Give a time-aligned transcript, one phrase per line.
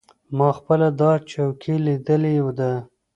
[0.37, 2.71] ما پخپله دا چوکۍ لیدلې ده.